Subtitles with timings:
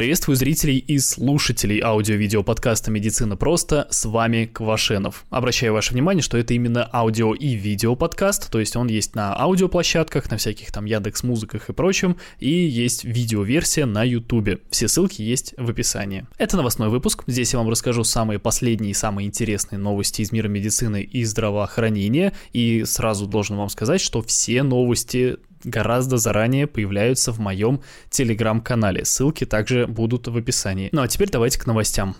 [0.00, 3.86] Приветствую зрителей и слушателей аудио-видео подкаста «Медицина просто».
[3.90, 5.26] С вами Квашенов.
[5.28, 9.38] Обращаю ваше внимание, что это именно аудио и видео подкаст, то есть он есть на
[9.38, 14.60] аудиоплощадках, на всяких там Яндекс Музыках и прочем, и есть видеоверсия на Ютубе.
[14.70, 16.26] Все ссылки есть в описании.
[16.38, 17.24] Это новостной выпуск.
[17.26, 22.32] Здесь я вам расскажу самые последние и самые интересные новости из мира медицины и здравоохранения.
[22.54, 27.80] И сразу должен вам сказать, что все новости гораздо заранее появляются в моем
[28.10, 29.04] телеграм-канале.
[29.04, 30.88] Ссылки также будут в описании.
[30.92, 32.16] Ну а теперь давайте к новостям.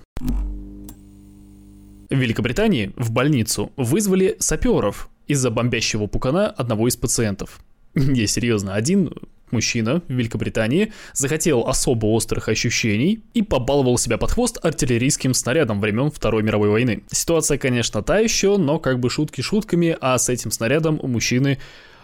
[2.10, 7.60] В Великобритании в больницу вызвали саперов из-за бомбящего пукана одного из пациентов.
[7.94, 9.12] Не, серьезно, один
[9.52, 16.10] мужчина в Великобритании захотел особо острых ощущений и побаловал себя под хвост артиллерийским снарядом времен
[16.10, 17.02] Второй мировой войны.
[17.10, 21.58] Ситуация, конечно, та еще, но как бы шутки шутками, а с этим снарядом у мужчины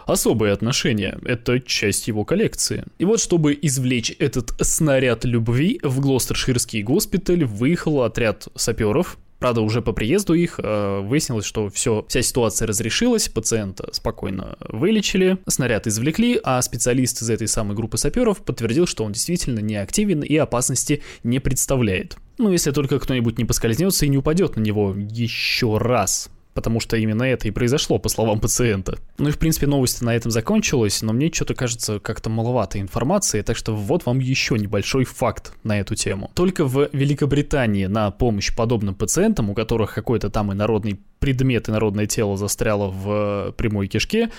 [0.07, 2.85] особые отношения, это часть его коллекции.
[2.99, 9.83] И вот, чтобы извлечь этот снаряд любви, в Глостерширский госпиталь выехал отряд саперов, Правда, уже
[9.83, 16.41] по приезду их э, выяснилось, что все, вся ситуация разрешилась, пациента спокойно вылечили, снаряд извлекли,
[16.43, 21.03] а специалист из этой самой группы саперов подтвердил, что он действительно не активен и опасности
[21.23, 22.17] не представляет.
[22.39, 26.97] Ну, если только кто-нибудь не поскользнется и не упадет на него еще раз потому что
[26.97, 28.99] именно это и произошло, по словам пациента.
[29.19, 33.43] Ну и, в принципе, новость на этом закончилась, но мне что-то кажется как-то маловато информации,
[33.43, 36.31] так что вот вам еще небольшой факт на эту тему.
[36.35, 42.37] Только в Великобритании на помощь подобным пациентам, у которых какой-то там инородный предмет, инородное тело
[42.37, 44.31] застряло в прямой кишке,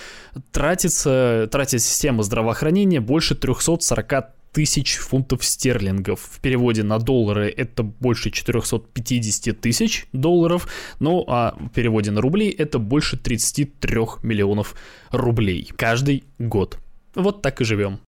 [0.51, 6.19] тратится, тратит система здравоохранения больше 340 тысяч фунтов стерлингов.
[6.21, 10.67] В переводе на доллары это больше 450 тысяч долларов,
[10.99, 14.75] ну а в переводе на рубли это больше 33 миллионов
[15.11, 16.77] рублей каждый год.
[17.15, 17.99] Вот так и живем.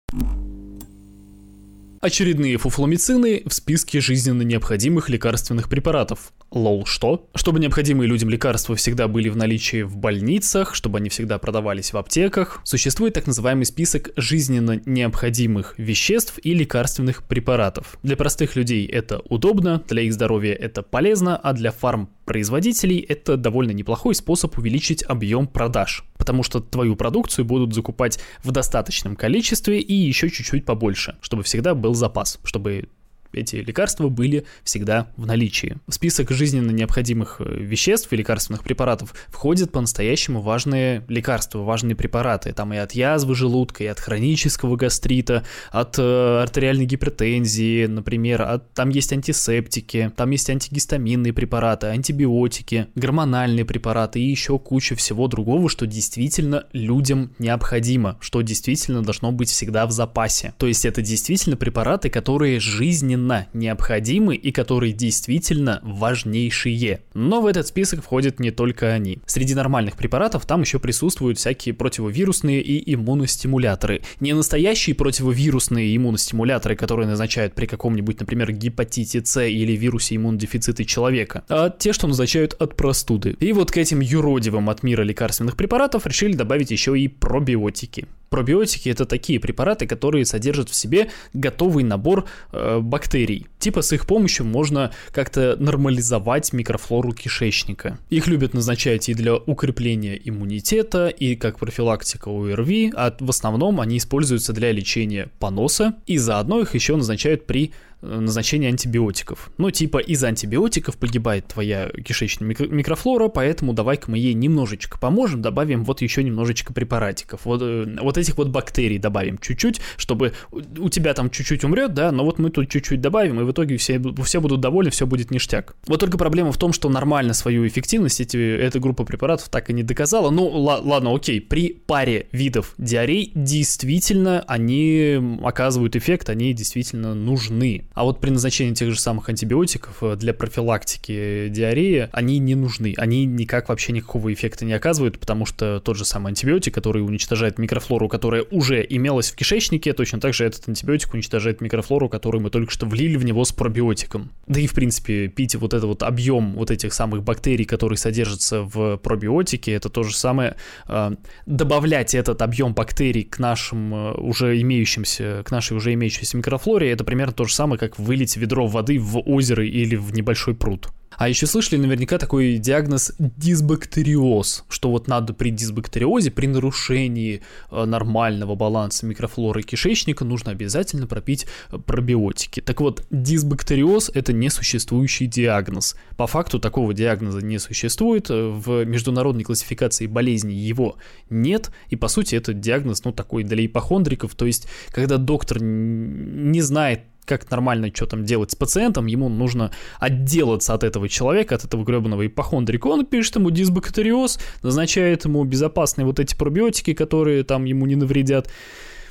[2.00, 6.32] Очередные фуфломицины в списке жизненно необходимых лекарственных препаратов.
[6.52, 7.28] Лол, что?
[7.34, 11.96] Чтобы необходимые людям лекарства всегда были в наличии в больницах, чтобы они всегда продавались в
[11.96, 17.98] аптеках, существует так называемый список жизненно необходимых веществ и лекарственных препаратов.
[18.04, 23.72] Для простых людей это удобно, для их здоровья это полезно, а для фармпроизводителей это довольно
[23.72, 26.04] неплохой способ увеличить объем продаж.
[26.28, 31.74] Потому что твою продукцию будут закупать в достаточном количестве и еще чуть-чуть побольше, чтобы всегда
[31.74, 32.90] был запас, чтобы
[33.32, 35.76] эти лекарства были всегда в наличии.
[35.86, 42.52] В список жизненно необходимых э, веществ и лекарственных препаратов входят по-настоящему важные лекарства, важные препараты.
[42.52, 48.72] Там и от язвы желудка, и от хронического гастрита, от э, артериальной гипертензии, например, от,
[48.72, 55.68] там есть антисептики, там есть антигистаминные препараты, антибиотики, гормональные препараты и еще куча всего другого,
[55.68, 60.54] что действительно людям необходимо, что действительно должно быть всегда в запасе.
[60.58, 67.00] То есть это действительно препараты, которые жизненно жизненно необходимы и которые действительно важнейшие.
[67.14, 69.18] Но в этот список входят не только они.
[69.26, 74.02] Среди нормальных препаратов там еще присутствуют всякие противовирусные и иммуностимуляторы.
[74.20, 81.44] Не настоящие противовирусные иммуностимуляторы, которые назначают при каком-нибудь, например, гепатите С или вирусе иммунодефицита человека,
[81.48, 83.36] а те, что назначают от простуды.
[83.40, 88.06] И вот к этим юродивым от мира лекарственных препаратов решили добавить еще и пробиотики.
[88.30, 93.46] Пробиотики это такие препараты, которые содержат в себе готовый набор э, бактерий.
[93.58, 97.98] Типа с их помощью можно как-то нормализовать микрофлору кишечника.
[98.10, 103.98] Их любят назначать и для укрепления иммунитета, и как профилактика ОРВИ, а в основном они
[103.98, 109.50] используются для лечения поноса, и заодно их еще назначают при назначение антибиотиков.
[109.58, 115.42] Ну, типа, из антибиотиков погибает твоя кишечная микро- микрофлора, поэтому давай-ка мы ей немножечко поможем,
[115.42, 117.40] добавим вот еще немножечко препаратиков.
[117.44, 122.12] Вот, э, вот этих вот бактерий добавим чуть-чуть, чтобы у тебя там чуть-чуть умрет, да,
[122.12, 125.30] но вот мы тут чуть-чуть добавим, и в итоге все, все будут довольны, все будет
[125.30, 125.74] ништяк.
[125.86, 129.72] Вот только проблема в том, что нормально свою эффективность эти, эта группа препаратов так и
[129.72, 130.30] не доказала.
[130.30, 137.87] Ну, л- ладно, окей, при паре видов диарей действительно они оказывают эффект, они действительно нужны.
[137.98, 142.94] А вот при назначении тех же самых антибиотиков э, для профилактики диареи они не нужны.
[142.96, 147.58] Они никак вообще никакого эффекта не оказывают, потому что тот же самый антибиотик, который уничтожает
[147.58, 152.50] микрофлору, которая уже имелась в кишечнике, точно так же этот антибиотик уничтожает микрофлору, которую мы
[152.50, 154.30] только что влили в него с пробиотиком.
[154.46, 158.62] Да и в принципе пить вот этот вот объем вот этих самых бактерий, которые содержатся
[158.62, 160.54] в пробиотике, это то же самое.
[160.86, 161.16] Э,
[161.46, 167.02] добавлять этот объем бактерий к нашим э, уже имеющимся, к нашей уже имеющейся микрофлоре, это
[167.02, 170.88] примерно то же самое, как как вылить ведро воды в озеро или в небольшой пруд.
[171.18, 177.42] А еще слышали наверняка такой диагноз дисбактериоз, что вот надо при дисбактериозе, при нарушении
[177.72, 182.60] э, нормального баланса микрофлоры кишечника нужно обязательно пропить э, пробиотики.
[182.60, 185.96] Так вот, дисбактериоз– это несуществующий диагноз.
[186.16, 190.98] По факту такого диагноза не существует, э, в международной классификации болезней его
[191.30, 196.60] нет, и по сути это диагноз, ну, такой для ипохондриков, то есть когда доктор не
[196.60, 199.70] знает как нормально что там делать с пациентом, ему нужно
[200.00, 202.88] отделаться от этого человека, от этого гребаного ипохондрика.
[202.88, 208.50] Он пишет ему дисбактериоз, назначает ему безопасные вот эти пробиотики, которые там ему не навредят.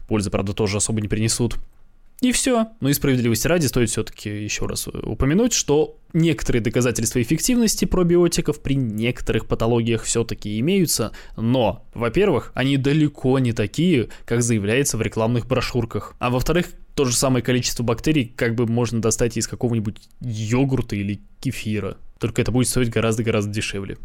[0.07, 1.57] Пользы, правда, тоже особо не принесут.
[2.21, 2.67] И все.
[2.79, 8.73] Но и справедливости ради стоит все-таки еще раз упомянуть, что некоторые доказательства эффективности пробиотиков при
[8.75, 16.15] некоторых патологиях все-таки имеются, но, во-первых, они далеко не такие, как заявляется в рекламных брошюрках,
[16.17, 21.21] а во-вторых, то же самое количество бактерий как бы можно достать из какого-нибудь йогурта или
[21.39, 23.97] кефира, только это будет стоить гораздо-гораздо дешевле.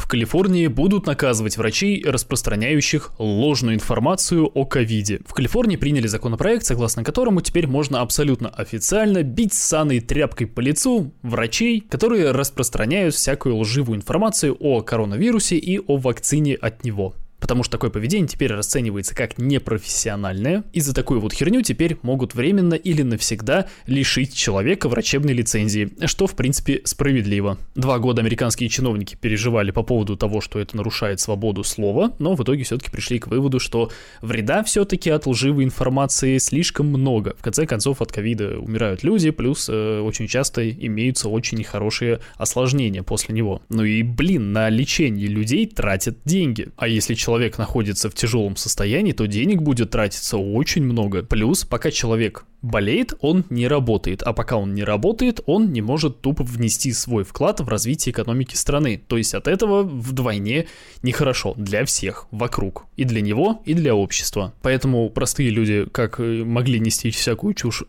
[0.00, 5.20] В Калифорнии будут наказывать врачей, распространяющих ложную информацию о ковиде.
[5.26, 11.12] В Калифорнии приняли законопроект, согласно которому теперь можно абсолютно официально бить ссаной тряпкой по лицу
[11.22, 17.72] врачей, которые распространяют всякую лживую информацию о коронавирусе и о вакцине от него потому что
[17.72, 23.02] такое поведение теперь расценивается как непрофессиональное, и за такую вот херню теперь могут временно или
[23.02, 27.58] навсегда лишить человека врачебной лицензии, что в принципе справедливо.
[27.74, 32.42] Два года американские чиновники переживали по поводу того, что это нарушает свободу слова, но в
[32.42, 33.90] итоге все-таки пришли к выводу, что
[34.20, 37.34] вреда все-таки от лживой информации слишком много.
[37.38, 43.02] В конце концов от ковида умирают люди, плюс э, очень часто имеются очень хорошие осложнения
[43.02, 43.62] после него.
[43.68, 46.68] Ну и блин, на лечение людей тратят деньги.
[46.76, 51.22] А если человек человек находится в тяжелом состоянии, то денег будет тратиться очень много.
[51.22, 56.22] Плюс, пока человек болеет, он не работает, а пока он не работает, он не может
[56.22, 59.00] тупо внести свой вклад в развитие экономики страны.
[59.06, 60.66] То есть от этого вдвойне
[61.04, 62.86] нехорошо для всех вокруг.
[62.96, 64.52] И для него, и для общества.
[64.62, 67.84] Поэтому простые люди как могли нести всякую чушь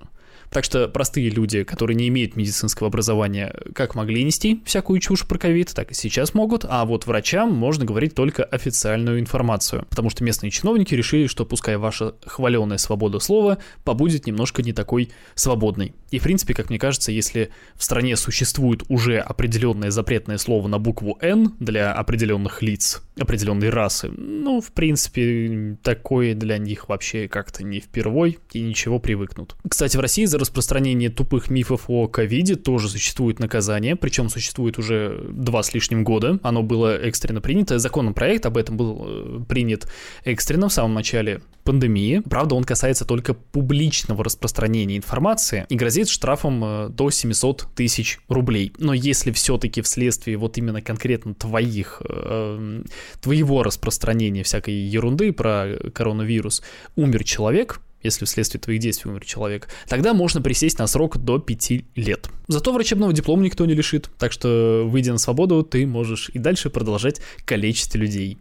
[0.51, 5.38] так что простые люди, которые не имеют медицинского образования, как могли нести всякую чушь про
[5.38, 10.24] ковид, так и сейчас могут, а вот врачам можно говорить только официальную информацию, потому что
[10.24, 15.94] местные чиновники решили, что пускай ваша хваленая свобода слова побудет немножко не такой свободной.
[16.12, 20.80] И в принципе, как мне кажется, если в стране существует уже определенное запретное слово на
[20.80, 27.63] букву «Н» для определенных лиц, определенной расы, ну, в принципе, такое для них вообще как-то
[27.63, 29.55] не впервой и ничего привыкнут.
[29.67, 35.25] Кстати, в России за распространение тупых мифов о ковиде тоже существует наказание, причем существует уже
[35.29, 36.39] два с лишним года.
[36.41, 37.79] Оно было экстренно принято.
[37.79, 39.87] Законопроект об этом был э, принят
[40.23, 42.21] экстренно в самом начале пандемии.
[42.29, 48.73] Правда, он касается только публичного распространения информации и грозит штрафом э, до 700 тысяч рублей.
[48.77, 52.83] Но если все-таки вследствие вот именно конкретно твоих, э,
[53.21, 56.61] твоего распространения всякой ерунды про коронавирус
[56.95, 61.71] умер человек, если вследствие твоих действий умер человек, тогда можно присесть на срок до 5
[61.95, 62.29] лет.
[62.47, 66.69] Зато врачебного диплома никто не лишит, так что, выйдя на свободу, ты можешь и дальше
[66.69, 68.37] продолжать калечить людей.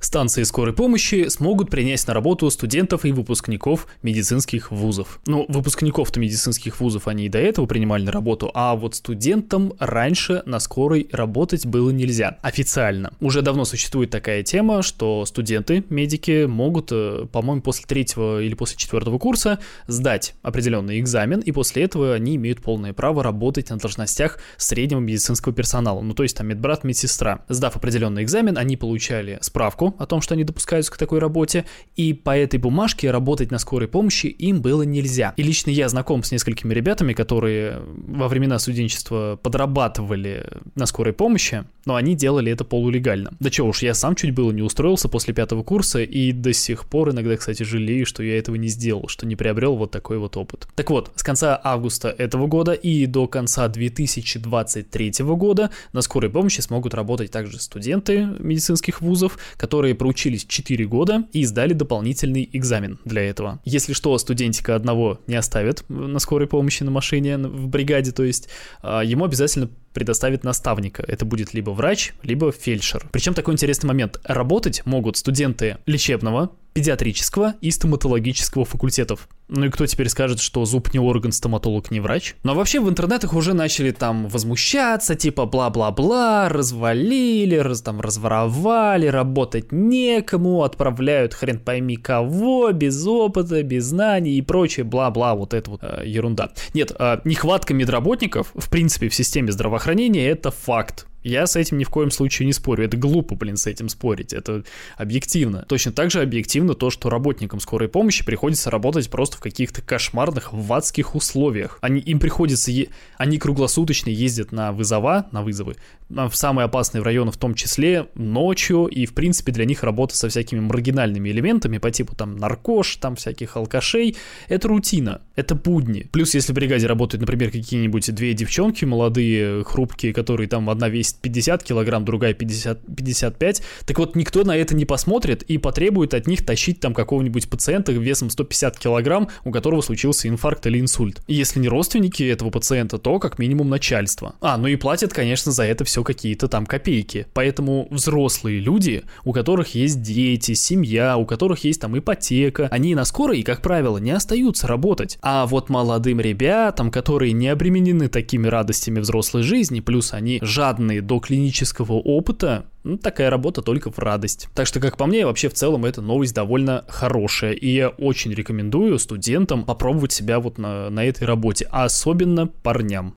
[0.00, 5.20] Станции скорой помощи смогут принять на работу студентов и выпускников медицинских вузов.
[5.26, 10.42] Ну, выпускников-то медицинских вузов они и до этого принимали на работу, а вот студентам раньше
[10.46, 12.38] на скорой работать было нельзя.
[12.42, 13.12] Официально.
[13.20, 18.76] Уже давно существует такая тема, что студенты, медики могут, э, по-моему, после третьего или после
[18.76, 24.38] четвертого курса сдать определенный экзамен, и после этого они имеют полное право работать на должностях
[24.56, 26.00] среднего медицинского персонала.
[26.00, 27.44] Ну, то есть там медбрат, медсестра.
[27.48, 31.64] Сдав определенный экзамен, они получали справку о том, что они допускаются к такой работе,
[31.96, 35.34] и по этой бумажке работать на скорой помощи им было нельзя.
[35.36, 41.64] И лично я знаком с несколькими ребятами, которые во времена студенчества подрабатывали на скорой помощи,
[41.84, 43.32] но они делали это полулегально.
[43.40, 46.86] Да чего уж, я сам чуть было не устроился после пятого курса, и до сих
[46.86, 50.36] пор иногда, кстати, жалею, что я этого не сделал, что не приобрел вот такой вот
[50.36, 50.68] опыт.
[50.74, 56.60] Так вот, с конца августа этого года и до конца 2023 года на скорой помощи
[56.60, 62.98] смогут работать также студенты медицинских вузов, которые которые проучились 4 года и сдали дополнительный экзамен
[63.04, 63.60] для этого.
[63.66, 68.48] Если что, студентика одного не оставят на скорой помощи на машине, в бригаде, то есть
[68.80, 71.02] а, ему обязательно предоставит наставника.
[71.08, 73.08] Это будет либо врач, либо фельдшер.
[73.12, 74.20] Причем такой интересный момент.
[74.24, 79.26] Работать могут студенты лечебного, педиатрического и стоматологического факультетов.
[79.48, 82.34] Ну и кто теперь скажет, что зуб не орган, стоматолог не врач?
[82.42, 89.72] Но вообще в интернетах уже начали там возмущаться, типа бла-бла-бла, развалили, раз, там разворовали, работать
[89.72, 95.80] некому, отправляют хрен пойми кого, без опыта, без знаний и прочее, бла-бла, вот это вот
[95.82, 96.50] э, ерунда.
[96.74, 99.85] Нет, э, нехватка медработников, в принципе, в системе здравоохранения
[100.26, 101.06] это факт.
[101.26, 102.84] Я с этим ни в коем случае не спорю.
[102.84, 104.32] Это глупо, блин, с этим спорить.
[104.32, 104.62] Это
[104.96, 105.64] объективно.
[105.68, 110.52] Точно так же объективно то, что работникам скорой помощи приходится работать просто в каких-то кошмарных,
[110.52, 111.78] ватских условиях.
[111.80, 112.70] Они, им приходится...
[112.70, 112.90] Е...
[113.16, 115.74] Они круглосуточно ездят на вызова, на вызовы,
[116.08, 120.28] в самые опасные районы в том числе, ночью, и, в принципе, для них работа со
[120.28, 124.16] всякими маргинальными элементами по типу там наркош, там всяких алкашей,
[124.46, 126.06] это рутина, это будни.
[126.12, 131.15] Плюс, если в бригаде работают, например, какие-нибудь две девчонки молодые, хрупкие, которые там одна весит
[131.20, 133.62] 50 килограмм, другая 50, 55.
[133.84, 137.92] Так вот, никто на это не посмотрит и потребует от них тащить там какого-нибудь пациента
[137.92, 141.22] весом 150 килограмм, у которого случился инфаркт или инсульт.
[141.26, 144.34] И если не родственники этого пациента, то как минимум начальство.
[144.40, 147.26] А, ну и платят, конечно, за это все какие-то там копейки.
[147.34, 153.04] Поэтому взрослые люди, у которых есть дети, семья, у которых есть там ипотека, они на
[153.04, 155.18] скорой, как правило, не остаются работать.
[155.22, 161.20] А вот молодым ребятам, которые не обременены такими радостями взрослой жизни, плюс они жадные до
[161.20, 164.48] клинического опыта, ну, такая работа только в радость.
[164.54, 167.52] Так что, как по мне, вообще в целом эта новость довольно хорошая.
[167.52, 173.14] И я очень рекомендую студентам попробовать себя вот на, на этой работе, а особенно парням.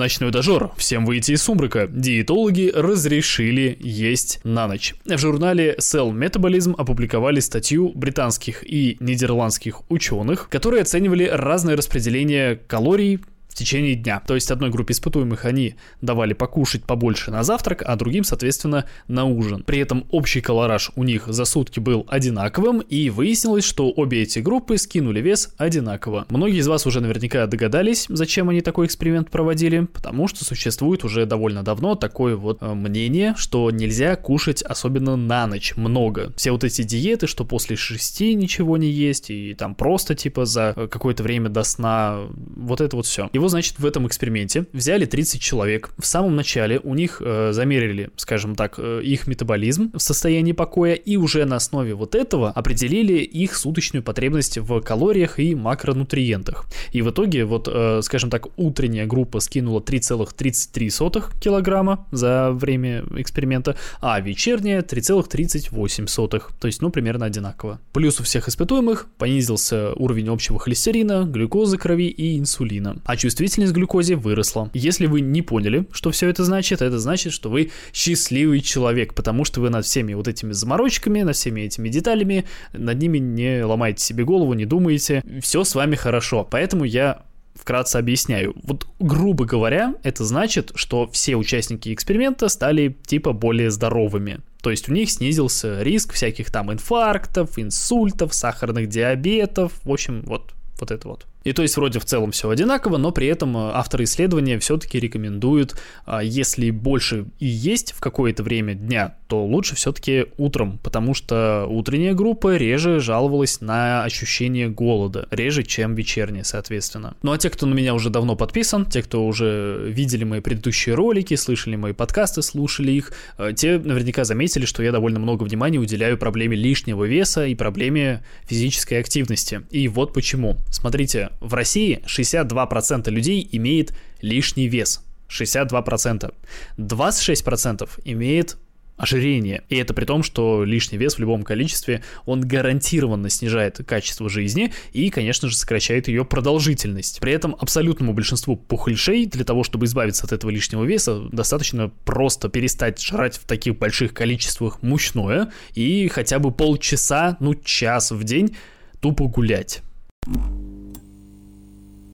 [0.00, 0.72] Ночной дожор.
[0.78, 1.86] Всем выйти из сумрака.
[1.86, 4.94] Диетологи разрешили есть на ночь.
[5.04, 13.20] В журнале Cell Metabolism опубликовали статью британских и нидерландских ученых, которые оценивали разное распределение калорий
[13.50, 14.22] в течение дня.
[14.26, 19.24] То есть одной группе испытуемых они давали покушать побольше на завтрак, а другим, соответственно, на
[19.24, 19.62] ужин.
[19.64, 24.38] При этом общий колораж у них за сутки был одинаковым, и выяснилось, что обе эти
[24.38, 26.26] группы скинули вес одинаково.
[26.30, 31.26] Многие из вас уже наверняка догадались, зачем они такой эксперимент проводили, потому что существует уже
[31.26, 36.32] довольно давно такое вот э, мнение, что нельзя кушать особенно на ночь много.
[36.36, 40.72] Все вот эти диеты, что после шести ничего не есть, и там просто типа за
[40.76, 42.20] э, какое-то время до сна,
[42.56, 43.28] вот это вот все.
[43.32, 45.90] И его, значит, в этом эксперименте взяли 30 человек.
[45.98, 50.94] В самом начале у них э, замерили, скажем так, э, их метаболизм в состоянии покоя,
[50.94, 56.66] и уже на основе вот этого определили их суточную потребность в калориях и макронутриентах.
[56.92, 63.76] И в итоге, вот, э, скажем так, утренняя группа скинула 3,33 килограмма за время эксперимента,
[64.00, 66.52] а вечерняя 3,38.
[66.60, 67.80] То есть, ну, примерно одинаково.
[67.92, 72.96] Плюс у всех испытуемых понизился уровень общего холестерина, глюкозы крови и инсулина.
[73.04, 74.70] А чувствительность к глюкозе выросла.
[74.74, 79.44] Если вы не поняли, что все это значит, это значит, что вы счастливый человек, потому
[79.44, 84.04] что вы над всеми вот этими заморочками, над всеми этими деталями, над ними не ломаете
[84.04, 86.46] себе голову, не думаете, все с вами хорошо.
[86.50, 87.22] Поэтому я
[87.54, 88.54] вкратце объясняю.
[88.64, 94.40] Вот, грубо говоря, это значит, что все участники эксперимента стали типа более здоровыми.
[94.60, 100.52] То есть у них снизился риск всяких там инфарктов, инсультов, сахарных диабетов, в общем, вот,
[100.80, 101.26] вот это вот.
[101.44, 105.00] И то есть вроде в целом все одинаково, но при этом э, авторы исследования все-таки
[105.00, 111.14] рекомендуют, а, если больше и есть в какое-то время дня, то лучше все-таки утром, потому
[111.14, 117.16] что утренняя группа реже жаловалась на ощущение голода, реже, чем вечерняя, соответственно.
[117.22, 120.94] Ну а те, кто на меня уже давно подписан, те, кто уже видели мои предыдущие
[120.94, 125.78] ролики, слышали мои подкасты, слушали их, э, те наверняка заметили, что я довольно много внимания
[125.78, 129.62] уделяю проблеме лишнего веса и проблеме физической активности.
[129.70, 130.56] И вот почему.
[130.70, 135.04] Смотрите, в России 62% людей имеет лишний вес.
[135.28, 136.34] 62%.
[136.78, 138.56] 26% имеет
[139.00, 139.62] ожирение.
[139.70, 144.74] И это при том, что лишний вес в любом количестве, он гарантированно снижает качество жизни
[144.92, 147.18] и, конечно же, сокращает ее продолжительность.
[147.20, 152.50] При этом абсолютному большинству пухлишей для того, чтобы избавиться от этого лишнего веса, достаточно просто
[152.50, 158.54] перестать жрать в таких больших количествах мучное и хотя бы полчаса, ну час в день
[159.00, 159.80] тупо гулять.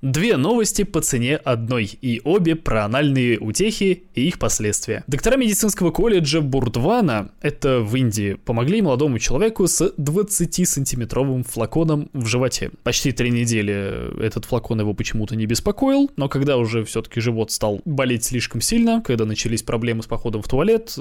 [0.06, 5.02] Две новости по цене одной, и обе про анальные утехи и их последствия.
[5.08, 12.70] Доктора медицинского колледжа Бурдвана, это в Индии, помогли молодому человеку с 20-сантиметровым флаконом в животе.
[12.84, 17.80] Почти три недели этот флакон его почему-то не беспокоил, но когда уже все-таки живот стал
[17.84, 20.96] болеть слишком сильно, когда начались проблемы с походом в туалет,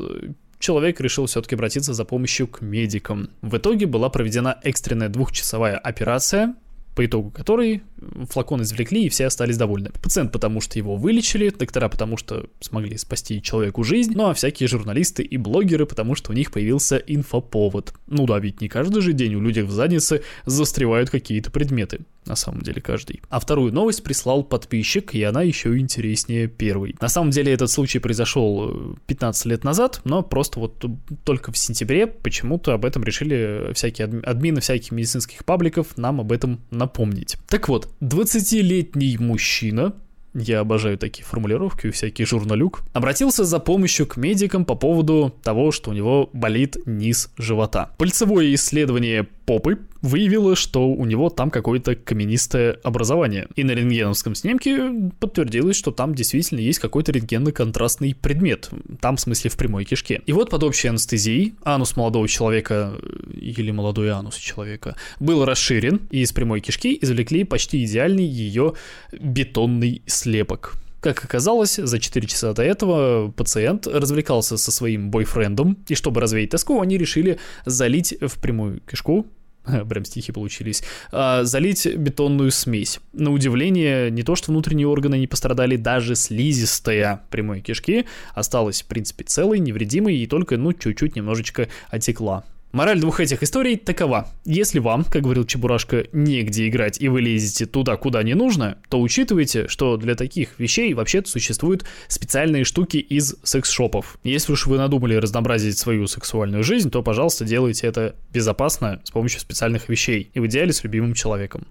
[0.57, 3.29] человек решил все-таки обратиться за помощью к медикам.
[3.43, 6.55] В итоге была проведена экстренная двухчасовая операция,
[6.95, 7.83] по итогу которой
[8.29, 9.91] флакон извлекли, и все остались довольны.
[10.01, 14.67] Пациент потому что его вылечили, доктора потому что смогли спасти человеку жизнь, ну а всякие
[14.67, 17.93] журналисты и блогеры потому что у них появился инфоповод.
[18.07, 22.35] Ну да, ведь не каждый же день у людей в заднице застревают какие-то предметы на
[22.35, 23.21] самом деле каждый.
[23.29, 26.95] А вторую новость прислал подписчик, и она еще интереснее первой.
[26.99, 30.83] На самом деле этот случай произошел 15 э, лет назад, но просто вот
[31.23, 36.61] только в сентябре почему-то об этом решили всякие админы всяких медицинских пабликов нам об этом
[36.71, 37.37] напомнить.
[37.47, 39.93] Так вот, 20-летний мужчина
[40.35, 45.91] я обожаю такие формулировки, всякий журналюк, обратился за помощью к медикам по поводу того, что
[45.91, 47.91] у него болит низ живота.
[47.97, 53.47] Пальцевое исследование попы выявило, что у него там какое-то каменистое образование.
[53.55, 58.69] И на рентгеновском снимке подтвердилось, что там действительно есть какой-то рентгенно-контрастный предмет.
[59.01, 60.21] Там, в смысле, в прямой кишке.
[60.25, 62.93] И вот под общей анестезией анус молодого человека,
[63.33, 68.73] или молодой анус человека, был расширен, и из прямой кишки извлекли почти идеальный ее
[69.11, 70.75] бетонный слепок.
[71.05, 76.49] Как оказалось, за 4 часа до этого пациент развлекался со своим бойфрендом, и чтобы развеять
[76.49, 79.27] тоску, они решили залить в прямую кишку
[79.89, 82.99] прям стихи получились, а, залить бетонную смесь.
[83.13, 88.87] На удивление, не то что внутренние органы не пострадали, даже слизистая прямой кишки осталась, в
[88.87, 92.43] принципе, целой, невредимой и только, ну, чуть-чуть немножечко отекла.
[92.75, 94.27] Мораль двух этих историй такова.
[94.43, 98.99] Если вам, как говорил Чебурашка, негде играть и вы лезете туда, куда не нужно, то
[98.99, 104.17] учитывайте, что для таких вещей вообще-то существуют специальные штуки из секс-шопов.
[104.25, 109.39] Если уж вы надумали разнообразить свою сексуальную жизнь, то, пожалуйста, делайте это безопасно с помощью
[109.39, 111.67] специальных вещей и в идеале с любимым человеком.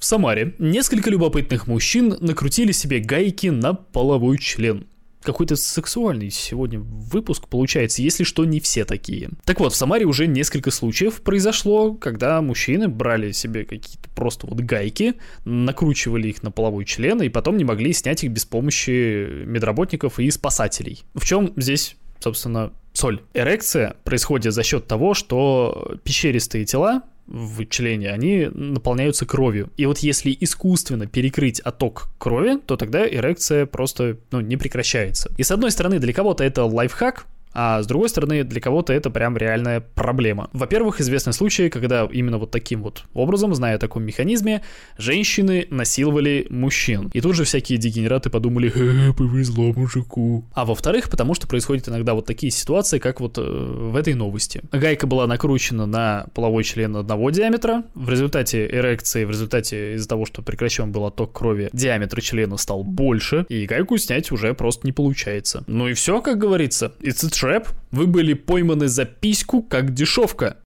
[0.00, 4.86] В Самаре несколько любопытных мужчин накрутили себе гайки на половой член
[5.22, 9.30] какой-то сексуальный сегодня выпуск получается, если что, не все такие.
[9.44, 14.60] Так вот, в Самаре уже несколько случаев произошло, когда мужчины брали себе какие-то просто вот
[14.60, 20.18] гайки, накручивали их на половой член, и потом не могли снять их без помощи медработников
[20.18, 21.02] и спасателей.
[21.14, 23.22] В чем здесь собственно, соль.
[23.34, 29.70] Эрекция происходит за счет того, что пещеристые тела в члене, они наполняются кровью.
[29.76, 35.30] И вот если искусственно перекрыть отток крови, то тогда эрекция просто ну, не прекращается.
[35.36, 39.10] И с одной стороны, для кого-то это лайфхак, а с другой стороны, для кого-то это
[39.10, 40.48] прям реальная проблема.
[40.52, 44.62] Во-первых, известны случаи, когда именно вот таким вот образом, зная о таком механизме,
[44.96, 47.10] женщины насиловали мужчин.
[47.12, 50.44] И тут же всякие дегенераты подумали, э, повезло мужику.
[50.52, 54.62] А во-вторых, потому что происходят иногда вот такие ситуации, как вот э, в этой новости.
[54.72, 60.26] Гайка была накручена на половой член одного диаметра, в результате эрекции, в результате из-за того,
[60.26, 64.92] что прекращен был отток крови, диаметр члена стал больше, и гайку снять уже просто не
[64.92, 65.64] получается.
[65.66, 66.92] Ну и все, как говорится.
[67.00, 67.68] It's trap.
[67.90, 70.56] Вы были пойманы за письку, как дешевка.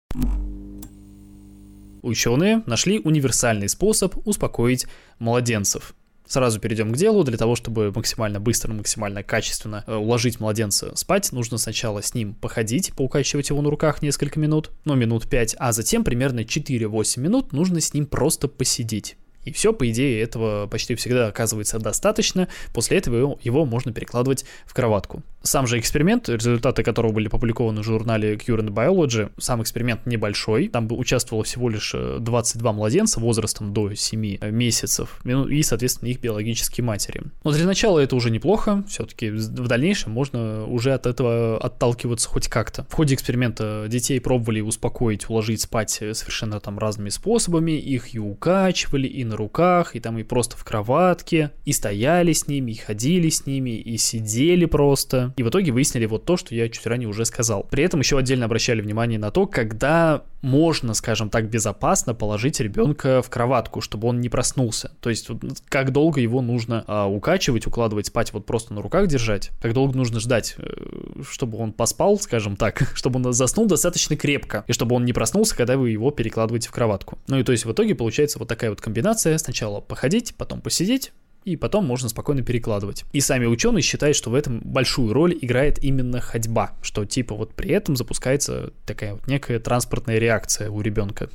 [2.02, 4.86] Ученые нашли универсальный способ успокоить
[5.18, 5.94] младенцев.
[6.26, 7.24] Сразу перейдем к делу.
[7.24, 12.34] Для того, чтобы максимально быстро, максимально качественно э, уложить младенца спать, нужно сначала с ним
[12.34, 17.52] походить, поукачивать его на руках несколько минут, ну, минут 5, а затем примерно 4-8 минут
[17.52, 19.16] нужно с ним просто посидеть.
[19.44, 22.48] И все, по идее, этого почти всегда оказывается достаточно.
[22.72, 25.22] После этого его, его можно перекладывать в кроватку.
[25.42, 30.68] Сам же эксперимент, результаты которого были опубликованы в журнале Current Biology, сам эксперимент небольшой.
[30.68, 35.62] Там бы участвовало всего лишь 22 э, младенца возрастом до 7 э, месяцев ну, и,
[35.62, 37.22] соответственно, их биологические матери.
[37.42, 38.84] Но для начала это уже неплохо.
[38.88, 42.86] Все-таки в дальнейшем можно уже от этого отталкиваться хоть как-то.
[42.88, 47.72] В ходе эксперимента детей пробовали успокоить, уложить спать э, совершенно там разными способами.
[47.72, 52.46] Их и укачивали, и на руках, и там и просто в кроватке, и стояли с
[52.46, 55.34] ними, и ходили с ними, и сидели просто.
[55.36, 57.66] И в итоге выяснили вот то, что я чуть ранее уже сказал.
[57.70, 63.22] При этом еще отдельно обращали внимание на то, когда можно, скажем так, безопасно положить ребенка
[63.22, 64.90] в кроватку, чтобы он не проснулся.
[65.00, 65.28] То есть,
[65.68, 69.96] как долго его нужно а, укачивать, укладывать спать, вот просто на руках держать, как долго
[69.96, 74.96] нужно ждать, э, чтобы он поспал, скажем так, чтобы он заснул достаточно крепко, и чтобы
[74.96, 77.18] он не проснулся, когда вы его перекладываете в кроватку.
[77.28, 81.12] Ну и то есть в итоге получается вот такая вот комбинация, сначала походить, потом посидеть,
[81.44, 83.04] и потом можно спокойно перекладывать.
[83.12, 87.54] И сами ученые считают, что в этом большую роль играет именно ходьба, что типа вот
[87.54, 91.30] при этом запускается такая вот некая транспортная реакция у ребенка.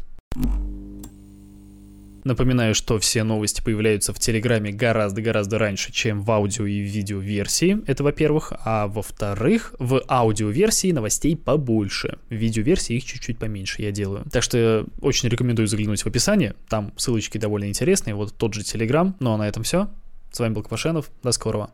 [2.27, 7.81] Напоминаю, что все новости появляются в Телеграме гораздо-гораздо раньше, чем в аудио и видеоверсии.
[7.87, 8.51] Это во-первых.
[8.65, 12.17] А во-вторых, в аудиоверсии новостей побольше.
[12.29, 14.25] В видеоверсии их чуть-чуть поменьше я делаю.
[14.29, 16.53] Так что очень рекомендую заглянуть в описание.
[16.67, 18.13] Там ссылочки довольно интересные.
[18.13, 19.15] Вот тот же Телеграм.
[19.21, 19.87] Ну а на этом все.
[20.29, 21.09] С вами был Квашенов.
[21.23, 21.69] До скорого.